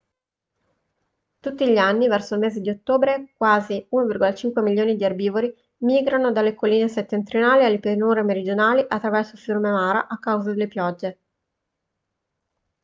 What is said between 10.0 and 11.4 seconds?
a causa delle piogge